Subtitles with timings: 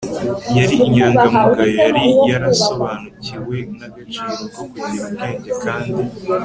[0.57, 6.01] yari inyangamugayo, yari yarasobanukiwe n'agaciro ko kugira ubwenge kandi